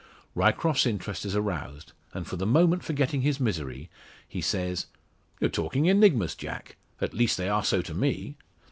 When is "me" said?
7.93-8.35